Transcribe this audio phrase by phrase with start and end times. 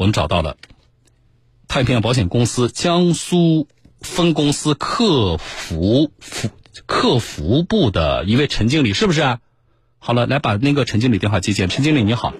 [0.00, 0.56] 我们找到了
[1.68, 3.68] 太平洋保险公司江苏
[4.00, 6.48] 分公司客服服
[6.86, 9.40] 客服部的一位陈经理，是不是啊？
[9.98, 11.68] 好了，来把那个陈经理电话接见。
[11.68, 12.32] 陈经理你好，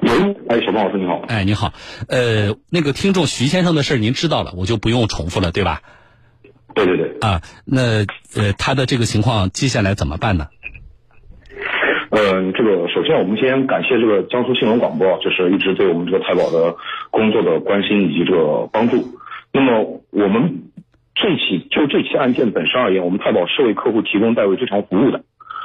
[0.00, 0.10] 喂，
[0.48, 1.74] 哎，小胖老师你好，哎你好，
[2.06, 5.82] 呃，那个听众徐先生的事儿您知道了，我就不用重复了，对吧？
[6.72, 10.46] 对对对，啊，那呃他的这个情况接下来怎么办呢？
[12.10, 16.74] 嗯，这个首先我们先感谢这个江苏新闻广播，就是一直对我们这个太保的
[17.10, 18.96] 工作的关心以及这个帮助。
[19.52, 20.62] 那么我们
[21.14, 25.22] 这起就这起案件本身而言，我们太保是为客户提供代位追偿服务的，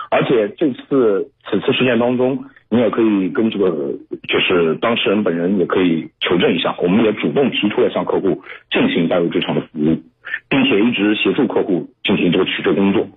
[0.09, 3.93] 而且这次此次事件当中，你也可以跟这个
[4.27, 9.97] 就是当事人本人也可以求证一下，我们也主动提出了向客户进行代位追偿的服务，
[10.49, 13.07] 并且一直协助客户进行这个取证工作。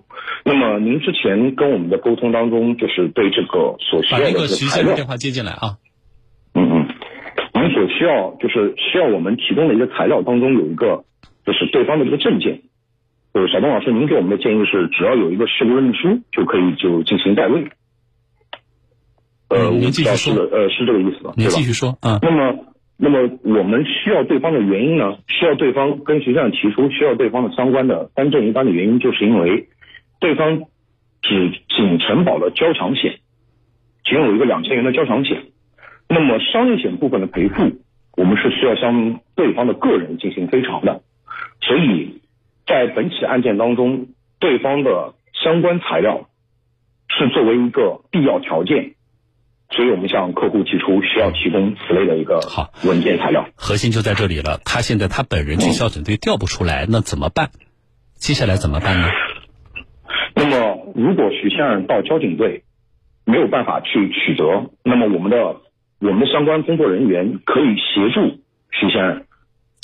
[0.43, 5.77] 那么您之前跟我们的沟通当中，就是对这个所需要的这把那个徐个材料，先生电话接进来啊。
[6.53, 6.87] 嗯嗯，
[7.53, 11.05] 您所需要就是需要我们提供的一个材料当中有一个
[11.45, 12.61] 就是对方的这个证件。
[13.33, 17.67] 就是，小东老师，您给我们的建议是，只要有一个事故认定书就可以就进行代位。
[19.49, 21.33] 呃，嗯您我继续说呃，是这个意思吧？
[21.37, 22.65] 您继续说，啊那么，
[22.99, 25.19] 那么我们需要对方的原因呢？
[25.27, 29.69] 需要对方跟徐先生提出需要对方的相关的单证一单的原因，就是因为
[30.19, 30.63] 对方
[31.21, 33.19] 只仅承保了交强险，
[34.03, 35.43] 仅有一个两千元的交强险。
[36.09, 37.81] 那么商业险部分的赔付，
[38.15, 41.01] 我们是需要向对方的个人进行赔偿的。
[41.61, 42.21] 所以
[42.65, 44.07] 在本起案件当中，
[44.39, 46.29] 对方的相关材料
[47.09, 48.93] 是作为一个必要条件，
[49.69, 53.47] 所以我们向客户提出需要提供此类的一个好文件材料。
[53.55, 54.59] 核心就在这里了。
[54.63, 57.51] 他现在他本人去交警队调不出来，那怎么办？
[58.15, 59.07] 接下来怎么办呢？
[60.35, 62.63] 那么，如果徐先生到交警队
[63.25, 65.37] 没有办法去取得，那么我们的
[65.99, 68.39] 我们的相关工作人员可以协助
[68.71, 69.25] 徐先生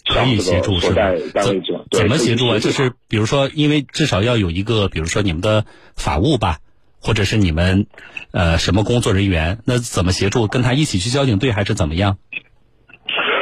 [0.05, 2.59] 可以协助是吧怎怎么协助啊？
[2.59, 5.65] 就是比如说，因为至少要有一个，比如说你们的
[5.95, 6.57] 法务吧，
[7.03, 7.85] 或者是你们
[8.31, 10.47] 呃什么工作人员，那怎么协助？
[10.47, 12.17] 跟他一起去交警队还是怎么样？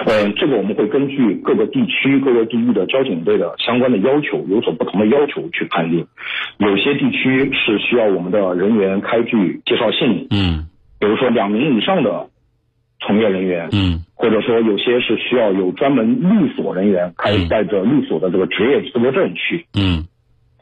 [0.08, 6.08] 嗯，这个我们会根据各个地区、各个地域的交警队的相关的要求，有所不同的要求去判定。
[6.58, 10.68] 有些地区是需要我们的人员开具介绍信，嗯
[11.00, 12.30] 比如说两名以上的
[13.00, 20.08] 从业人员，嗯或者说有些是需要有专门律所人员开嗯带着律所的这个职业资格证去，嗯。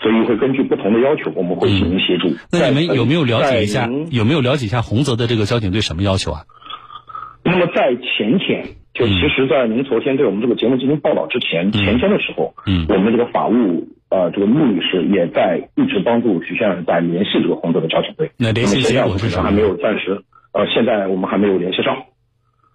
[0.02, 2.30] 所以会根据不同的要求，我们会进行协助。
[2.52, 3.90] 那你们有没有了解一下？
[4.12, 6.44] 有没有了解一下洪泽的这个交警队什么要求啊？
[7.44, 18.31] 那么在前天，就嗯其实，在您昨天对我们这个节目进行报道之前，前天的时候，嗯我们的这个法务呃这个穆女士也在一直帮助徐先生在联系这个洪泽的交警队。
[18.38, 22.04] 那联系结果是什么还没有暂时呃，现在我们还没有联系上。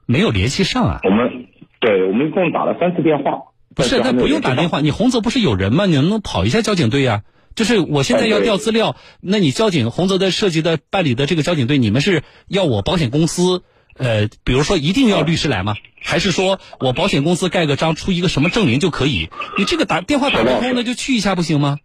[0.07, 1.01] 没有联系上啊？
[1.05, 1.47] 我们
[1.81, 4.81] 对我们一共打了三次电话，不是，那不用打电话。
[4.81, 5.87] 你洪泽不是有人吗？
[5.87, 7.23] 你能不能跑一下交警队呀、
[7.55, 13.63] 就是我现在要调资料，那你交警洪泽的涉及的办理的这个交警队，你们是要我保险公司，
[13.97, 15.75] 呃，比如说一定要律师来吗？
[16.03, 19.31] 还是说我保险公司盖个章，出一个什么证明就可以？
[19.57, 21.79] 你这个打电话打不通，那就去一下不行吗？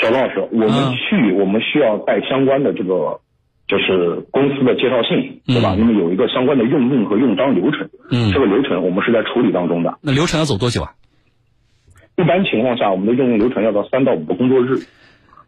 [0.00, 3.20] 小龙老师，我们嗯去，我们需要带相关的这个，
[3.66, 5.74] 就是公司的介绍信，对吧？
[5.74, 9.98] 嗯那么有一个相关的用印和用章流程，嗯这个流程我们是在处理当中的。
[10.02, 10.92] 那流程要走多久啊？
[12.16, 14.78] 一般情况下，我们的用印流程要到三到五个工作日，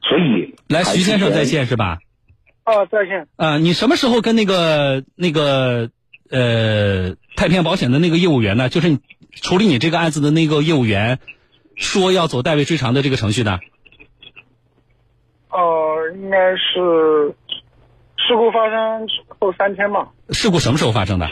[0.03, 1.65] 所以来，徐先生在线。
[1.67, 1.99] 是吧？
[2.65, 3.27] 啊，在线。
[3.37, 5.89] 啊、你什么时候跟那个那个
[6.31, 8.69] 呃太平洋保险的那个业务员呢？
[8.69, 8.99] 就是你
[9.33, 11.19] 处理你这个案子的那个业务员，
[11.75, 13.59] 说要走代位追偿的这个程序的？
[15.49, 17.35] 哦，应该是
[18.19, 19.09] 事故发生
[19.41, 21.27] 后三天吧，事故什么时候发生的？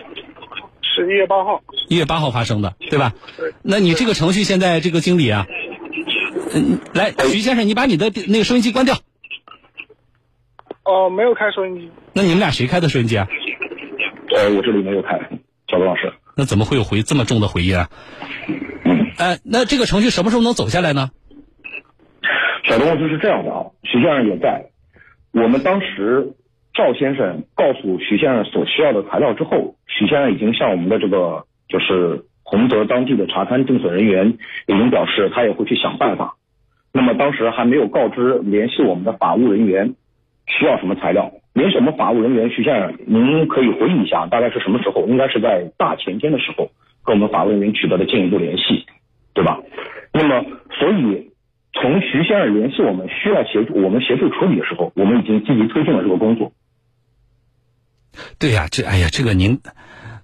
[0.80, 1.62] 十一月八号。
[1.88, 3.12] 一月八号发生的，对吧？
[3.62, 5.46] 那你这个程序现在这个经理啊，
[6.54, 8.96] 嗯，来，徐先生，你把你的那个收音机关掉。
[10.84, 11.90] 哦，没有开收音机。
[12.12, 13.26] 那你们俩谁开的收音机啊？
[14.36, 15.18] 呃，我这里没有开，
[15.68, 16.12] 小罗老师。
[16.36, 17.90] 那怎么会有回这么重的回音啊？
[19.18, 21.10] 哎，那这个程序什么时候能走下来呢？
[22.64, 24.70] 小东就是这样的啊，徐先生也在。
[25.32, 26.34] 我们当时
[26.74, 36.36] 赵先生告诉徐先生所需要的材料之后，徐先生已经向我们的这个就是洪泽当地的查勘定损人员已经表示，他也会去想办法。
[36.92, 39.94] 那么当时还没有告知联系我们的法务人员
[40.46, 41.32] 需要什么材料。
[41.52, 45.06] 联系我们法务人员，徐先生，您可以回忆一下，大概是什么时候？
[45.06, 46.70] 应该是在大前天的时候，
[47.02, 48.84] 跟我们法务人员取得了进一步联系，
[49.32, 49.60] 对吧？
[50.12, 50.44] 那么，
[50.78, 51.30] 所以
[51.72, 56.52] 从徐先生联系我们需要协助我们协助处理的时候，我们已经积极推进了这个工作。
[58.38, 59.58] 对呀、这哎呀，这个您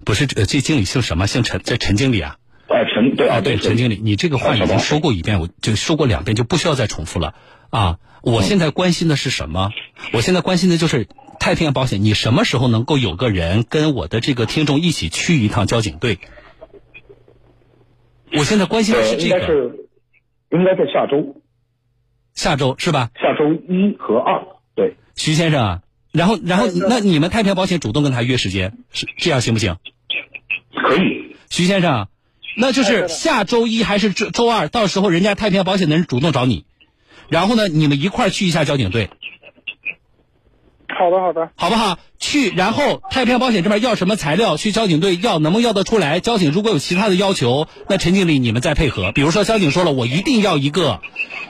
[0.05, 1.27] 不是这这经理姓什么？
[1.27, 2.37] 姓陈，这陈经理啊？
[2.69, 7.35] 哎，陈对啊，对，陈经理，你这个话已经说过一遍，我就说过两遍，就不需要再重复了
[7.71, 7.99] 啊！
[8.23, 9.71] 我现在关心的是什么？
[10.13, 11.07] 我现在关心的就是
[11.39, 16.19] 太平洋保险，你什么时候能够有个人跟我的这个听众一起去一趟交警队？
[18.33, 19.37] 我现在关心的是这个。
[19.37, 19.89] 应该是，
[20.53, 21.43] 应该在下周。
[22.33, 23.11] 下周是吧？
[23.17, 24.97] 下周一和二，对。
[25.15, 29.77] 徐先生，然后，然后，那你们太平洋保险主动跟他约时间，是这样行不行？
[30.75, 31.37] 可以。
[31.51, 32.09] 徐先生，
[32.57, 34.69] 那就是下周一还是周周二？
[34.69, 36.65] 到时候人家太平洋保险的人主动找你，
[37.29, 39.11] 然后呢，你们一块儿去一下交警队。
[40.89, 41.99] 好的，好的，好不好？
[42.19, 46.21] 去，然后太平洋保险这边要什么材料，去交警队要，能不能要得出来？
[46.21, 49.11] 交警如果有其他的要求，那陈经理你们再配合。
[49.13, 51.01] 比如说交警说了，我一定要一个，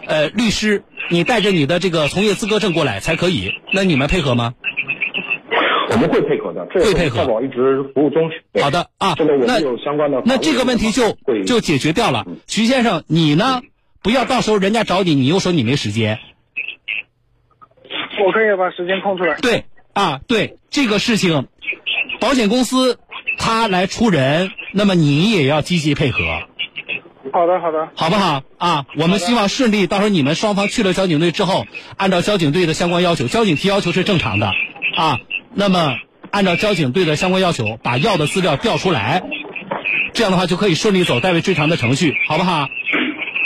[0.06, 4.54] 呃，律师，你带着你的这个从业资格证过来才可以，那你们配合吗？
[5.90, 7.18] 我们会配合的，会配合。
[7.18, 8.30] 太保一直服务中。
[8.62, 10.22] 好的啊，这个我们有相关的。
[10.24, 12.24] 那这个问题就就解决掉了。
[12.46, 13.60] 徐先生，你呢？
[14.02, 16.18] 不要到时候人家找你，你又说你没时间。
[18.24, 19.36] 我可以把时间空出来。
[19.36, 21.46] 对啊，对这个事情，
[22.20, 22.98] 保险公司
[23.38, 26.22] 他来出人，那么你也要积极配合。
[27.32, 28.84] 好的，好的，好不好啊？
[28.98, 29.86] 我们希望顺利。
[29.86, 34.52] 到时候你们双方去了交警队之后，按照交警队的相关要求，交警提要求是正常的
[34.96, 35.18] 啊。
[35.54, 35.96] 那么
[36.30, 39.22] 按照交警队的相关要求，把要的资料调出来，
[40.12, 42.68] 这样的话就可以顺利走代位追偿的程序，好不好？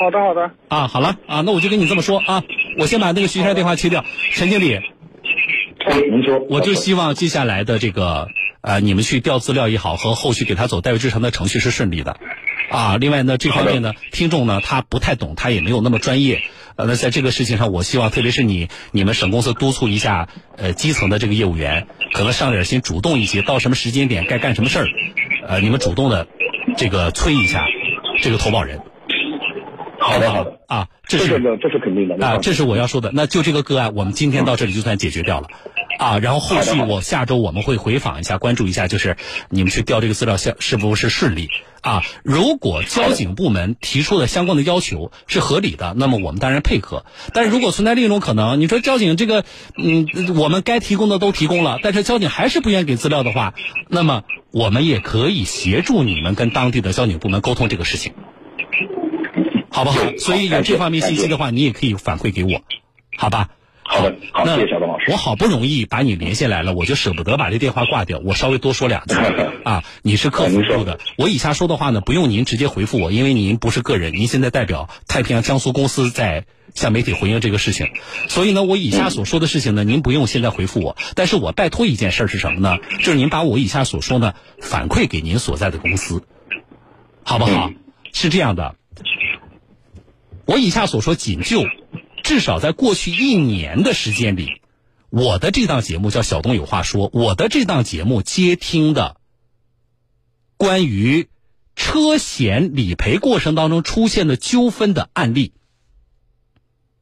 [0.01, 0.51] 好的，好的。
[0.69, 2.43] 啊，好了啊，那我就跟你这么说啊。
[2.79, 4.81] 我先把那个徐先生电话切掉，陈经理，
[6.11, 8.29] 您说，我就希望接下来的这个
[8.61, 12.19] 呃，你们去调资料也好，和后续给他走代位追偿的程序是顺利的，
[12.77, 16.43] 啊，另外呢，这方面呢，听众呢他不太懂，他也没有那么专业，
[16.77, 20.29] 呃，那在这个事情上，我希望特别是你你们省公司督促一下，
[20.59, 24.87] 呃，基层的这个业务员，可能上点心，主动一些，到什么时间点该干什么事儿，
[25.49, 26.27] 呃，你们主动的
[26.77, 27.65] 这个催一下
[28.21, 28.79] 这个投保人。
[29.99, 30.61] 好的好的。
[30.69, 33.11] 啊，这是这是肯定的啊，这是我要说的。
[33.15, 35.49] 那就这个个案，我们今天到这里就算解决掉了，
[35.99, 39.17] 啊，然后后续我下周我们会回访一下，关注一下，就是
[39.49, 41.49] 你们去调这个资料是是不是顺利
[41.87, 42.03] 啊？
[42.25, 47.05] 如果交警部门提出的相关的要求是合理的，那么我们当然配合。
[47.33, 49.45] 但是如果存在另一种可能，你说交警这个，
[49.79, 53.55] 嗯，我们该提供的都提供了，但是交警还是不愿意给资料的话，
[53.89, 58.13] 那么我们也可以协助你们跟当地的交警部门沟通这个事情。
[59.71, 60.01] 好不好？
[60.19, 62.63] 所以有这方面信息的话，你也可以反馈给我，
[63.17, 63.51] 好吧？
[63.89, 65.11] 好的，好，谢谢小东老师。
[65.13, 68.21] 我好不容易把你连线来了，我就舍不得把这电话挂掉。
[68.25, 69.15] 我稍微多说两句
[69.65, 77.89] 啊，你是客服部的，我以下说的话呢，不用您直接回复我，因为您不是个人，您现在代表太平洋江苏公司在向媒体回应这个事情，
[78.29, 82.79] 所以呢，我以下所说的事情呢，您不用现在回复我，但是我拜托一件事是什么呢？
[82.99, 86.25] 就是您把我以下所说呢反馈给您所在的公司，
[87.23, 87.71] 好不好？
[88.13, 88.75] 是这样的。
[90.45, 91.65] 我以下所说仅就，
[92.27, 94.61] 至少在过去一年的时间里，
[95.11, 99.17] 我的这档节目叫《小东有话说》，我的这档节目接听的
[100.57, 101.29] 关于
[101.77, 105.53] 车险理赔过程当中出现的纠纷的案例，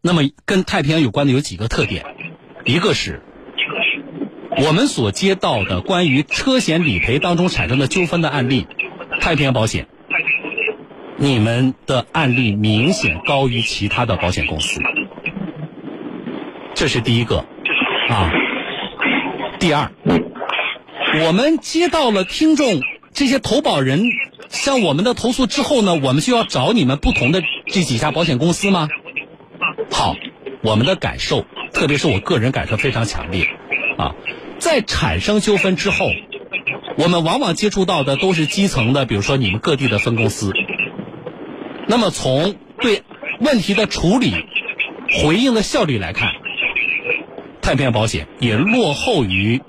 [0.02, 2.04] 那么跟太平洋有关的有几个特点，
[2.66, 3.22] 一个是，
[4.58, 8.66] 我们所接到的关于车险理赔当中产生的纠纷的案例，
[9.22, 9.88] 太平洋保险。
[11.16, 14.82] 你们的案例明显高于其他的保险公司，
[16.74, 17.44] 这是第一个，
[18.08, 18.32] 啊。
[19.60, 19.90] 第二，
[21.24, 22.80] 我们接到了听众
[23.12, 24.02] 这些投保人
[24.48, 28.88] 向我们的投诉之后呢，我们就要找你们不同的这几家保险公司吗？
[29.90, 30.16] 好，
[30.62, 33.48] 我们的感受，特别是我个人感受非常强烈，
[33.96, 34.14] 啊，
[34.58, 36.10] 在产生纠纷之后，
[36.98, 40.52] 我们往往接触到的都是基层的，比如说你们各地的分公司。
[41.86, 43.02] 那么从对
[43.40, 44.34] 问题的处理、
[45.22, 46.32] 回应的效率来看，
[47.64, 49.62] 太平洋保险也落后于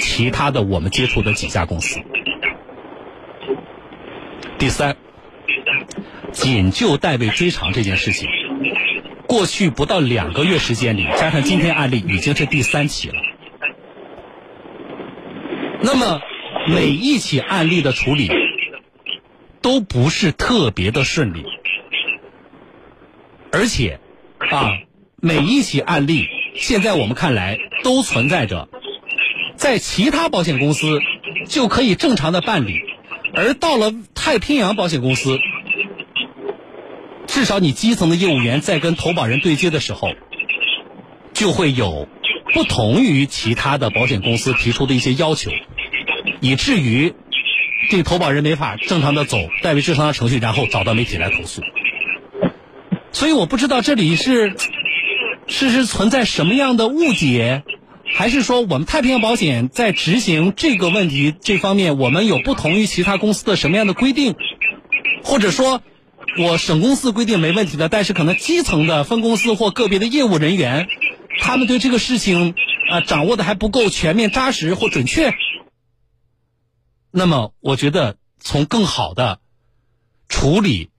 [0.00, 2.00] 其他的我们接触的几家公司。
[4.58, 4.96] 第三，
[6.32, 8.28] 仅就代位追偿这件事情，
[9.28, 13.14] 过去不到两个月时间里，加上今天案例，已经是第三起了。
[15.82, 16.20] 那么
[16.66, 18.28] 每一起案例的处理。
[19.62, 21.44] 都不是特别的顺利，
[23.52, 24.00] 而且，
[24.38, 24.78] 啊，
[25.16, 26.26] 每一起案例，
[26.60, 28.68] 现在我们看来都存在着，
[29.56, 31.00] 在其他保险公司
[31.48, 32.82] 就可以正常的办理，
[33.34, 35.38] 而到了太平洋保险公司，
[37.26, 40.12] 至少你基层的业务员在跟投保人对接的时候，
[41.32, 42.06] 就会有
[42.52, 45.50] 不同于其他的保险公司提出的一些要求，
[46.40, 47.14] 以至于。
[47.88, 51.62] 这投保人没法正常的走代为治偿的程序，然后找到媒体来投诉。
[53.10, 54.54] 所以我不知道这里是
[55.50, 57.64] 是是存在什么样的误解，
[58.06, 64.36] 还是说我们太平洋保险在执行这个问题这方面，我们有不同于其他公司的什么样的规定，
[65.24, 65.82] 或者说，
[66.38, 70.88] 我省公司规定没问题的，但是可能基层的分公司或个别的业务人员，
[71.40, 72.54] 他们对这个事情
[72.88, 75.34] 啊掌握的还不够全面、扎实或准确。
[77.10, 79.40] 那么，我觉得从更好的
[80.28, 80.90] 处理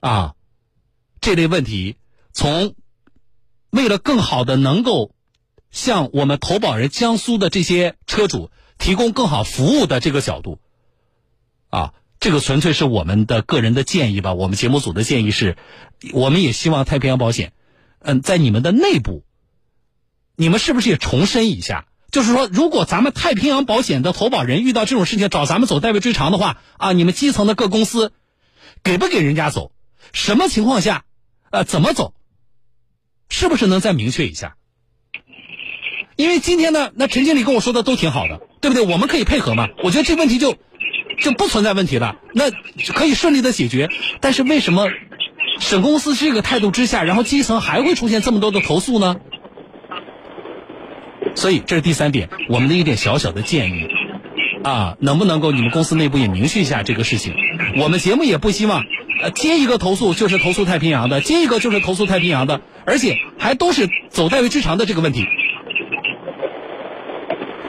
[0.00, 0.34] 啊
[1.22, 1.96] 这类问题，
[2.34, 2.74] 从
[3.72, 5.12] 为了更好的能够
[5.70, 10.58] 向我们投保人江苏的这些车主提供更好服务的这个角度，
[11.70, 14.34] 啊，这个纯粹是我们的个人的建议吧。
[14.34, 15.56] 我们节目组的建议是，
[16.12, 17.54] 我们也希望太平洋保险，
[18.00, 19.24] 嗯，在你们的内部，
[20.36, 21.86] 你们是不是也重申一下？
[22.10, 28.12] 就是说，如果咱们太平洋保险的投保人遇到这种事情找咱们走代位追偿的话，啊，你们基层的各公司
[28.82, 29.72] 给不给人家走？
[30.12, 31.04] 什么情况下？
[31.50, 32.12] 呃，怎么走？
[33.32, 34.56] 是不是能再明确一下？
[36.16, 38.84] 因为今天呢，那陈经理跟我说的都挺好的，对不对？
[38.84, 39.68] 我们可以配合嘛？
[39.82, 40.58] 我觉得这问题就
[41.18, 42.50] 就不存在问题了，那
[42.92, 43.88] 可以顺利的解决。
[44.20, 44.86] 但是为什么
[45.58, 49.16] 省公司这个态度之下，然后基层还会出现这么多的投诉呢？
[51.34, 53.88] 所以这是第三点，我们的一点小小的建议
[54.62, 57.34] 啊，能不能够你们公司内部也明确一下这个事情？
[57.78, 58.84] 我们节目也不希望，
[59.22, 65.26] 呃，接一个投诉就是投诉太平洋的，接一个就是投诉太平洋的，而且还都是走代为追偿的这个问题。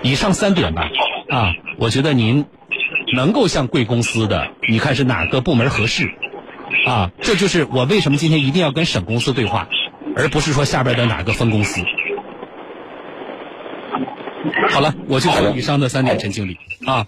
[0.01, 0.89] 以上三点吧，
[1.29, 2.45] 啊，我觉得您
[3.13, 6.11] 能够向贵公司的，你看是哪个部门合适？
[6.85, 9.69] 啊，这就是我为什么今天一定要跟省公司对话，
[10.15, 11.81] 而不是说下边的哪个分公司。
[14.69, 17.07] 好了，我就说以上的三点，陈经理啊。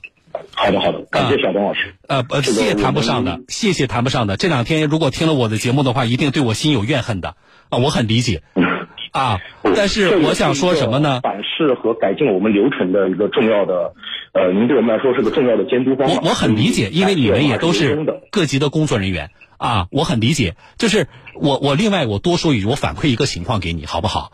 [0.65, 1.95] 好的，好的，感谢小东老师。
[2.07, 4.37] 呃，呃，谢谢谈不上的，谢谢谈不上的。
[4.37, 7.35] 这两天如果听了我的节目的话，一定对我心有怨恨的
[7.69, 8.41] 啊，我很理解
[9.11, 9.39] 啊。
[9.75, 11.19] 但是我想说什么呢？
[11.23, 13.93] 反噬和改进我们流程的一个重要的，
[14.33, 16.13] 呃，您对我们来说是个重要的监督方法。
[16.21, 20.55] 我我很理解，因为你们也都是各级的工作人员啊，我很理解。
[20.77, 24.31] 就是我我另外我多说一句，我反馈一个情况给你，好不好？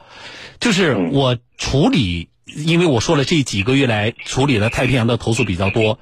[0.60, 2.30] 就是我处理。
[2.54, 6.00] 因为我说了，这几个月来处理了太平洋的投诉比较多，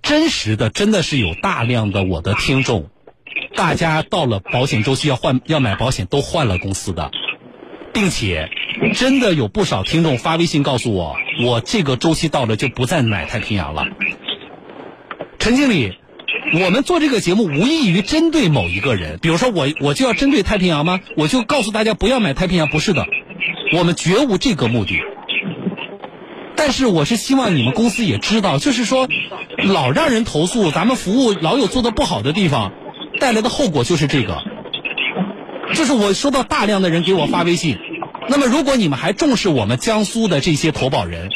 [0.00, 2.88] 真实的真的是有大量的我的听众，
[3.54, 7.10] 大家到了保险周期要换要买保险都换了公司的，
[7.92, 8.48] 并且
[8.94, 13.86] 真的有不少听众发微信告诉我，我这个周期到了就不再买太平洋了。
[15.38, 15.98] 陈经理，
[16.54, 21.00] 我们做这个节目无异于针对某一个人，比如说我我就要针对太平洋吗？
[21.16, 22.68] 我就告诉大家不要买太平洋？
[22.68, 23.06] 不是的，
[23.74, 25.00] 我们绝无这个目的。
[26.64, 29.08] 但是我是希望你们公司也知道，就是说，
[29.74, 32.70] 老让人投诉，咱们服务老有做的不好的地方，
[33.18, 34.40] 带来的后果就是这个。
[35.74, 37.78] 就是我收到大量的人给我发微信，
[38.28, 41.30] 那么如果你们还重视我们江苏的这些投保人，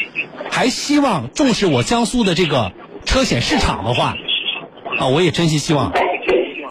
[0.49, 2.71] 还希望重视我江苏的这个
[3.03, 4.15] 车险市场的话，
[4.97, 5.91] 啊，我也真心希望，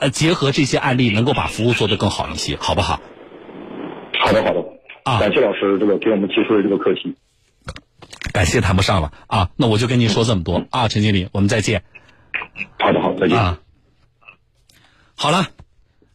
[0.00, 3.02] 呃，结合这些案例，能够把服务做得更好一些，好不好？
[4.18, 4.64] 好的，好的。
[5.02, 7.14] 啊，感谢老师这个给我们提出的这个课题。
[8.36, 11.84] 感谢谈不上了啊，那我就跟您说这么多啊，陈经理，我们再见。
[12.78, 13.38] 好的，好，再见。
[13.38, 13.60] 啊，
[15.14, 15.48] 好了，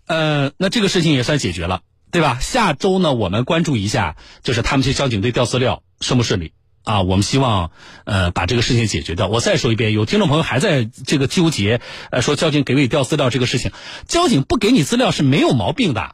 [0.05, 2.37] 呃，那这个事情也算解决了，对吧？
[2.39, 7.01] 下周呢，我们关注一下，就是他们去交警队调资料顺不顺利啊？
[7.01, 7.71] 我们希望
[8.05, 9.27] 呃把这个事情解决掉。
[9.27, 13.71] 我再说一遍，有听众朋友还在这个纠结，呃，说交警给不给调资料这个事情，
[14.05, 16.13] 交警不给你资料是没有毛病的。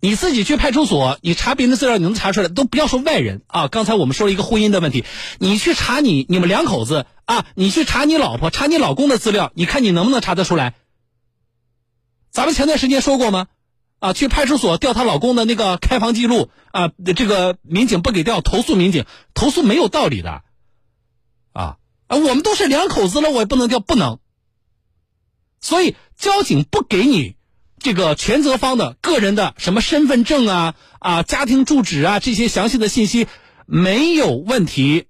[0.00, 2.48] 你自己去派出所，你查别人的资料，你能查出来？
[2.48, 3.66] 都不要说外人啊！
[3.66, 5.04] 刚才我们说了一个婚姻的问题，
[5.38, 10.74] 你去查你你们两口子啊，你去查你老婆、查你老公的资料，你看你能不能查得出来？
[12.30, 13.48] 咱们前段时间说过吗？
[13.98, 20.42] 啊，去派出所调她老公的那个开房记录啊，这个民警不给调，投诉民警，投诉没有道理的，
[21.52, 21.76] 啊
[22.06, 24.20] 啊，我们都是两口子了，我也不能调，不能。
[25.60, 27.34] 所以交警不给你。
[27.80, 33.26] 这个全责方的个人的什么身份证啊啊家庭住址啊这些详细的信息
[33.66, 35.06] 没有问题。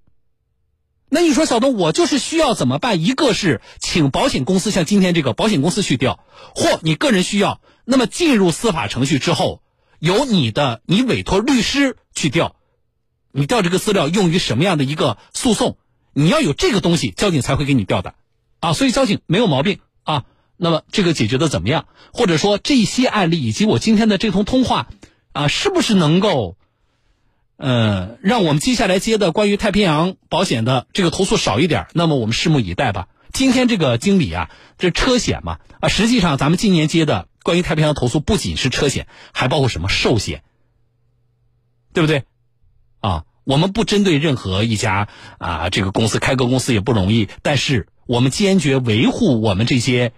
[1.10, 3.02] 那你说小东，我就是需要怎么办？
[3.02, 6.22] 一个是请保险公司像今天这个保险公司去调，
[6.54, 9.62] 或你个人需要，那么进入司法程序之后，
[10.00, 12.56] 由你的你委托律师去调，
[13.32, 15.78] 你调这个资料用于什么样的一个诉讼？
[16.12, 18.14] 你要有这个东西，交警才会给你调的
[18.60, 18.74] 啊。
[18.74, 19.78] 所以交警没有毛病。
[20.60, 21.86] 那么这个解决的怎么样？
[22.12, 24.88] 或者说这些案例以及我今天的这通通话，
[25.32, 26.56] 啊，是不是能够
[27.56, 33.06] 呃，让我们接下来接的关于太平洋保险的这个投诉少一点，那么我们拭目以待吧。
[33.32, 40.42] 今天这个经理啊，这车险嘛啊，实际上咱们今年接的关于太平洋投诉不仅是车险，还包括什么寿险，
[41.92, 42.24] 对不对？
[43.00, 45.06] 啊，我们不针对任何一家
[45.38, 50.12] 啊这个公司，开个公司也不容易，但是我们坚决维护我们这些。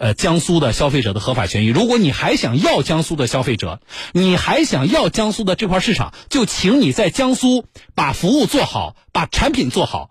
[0.00, 3.82] 呃，江苏的消费者的合法权益，如果你还想要江苏的消费者，
[4.14, 10.08] 你还想要江苏的这块市场，就请你在江苏把服务做好，把产品做好，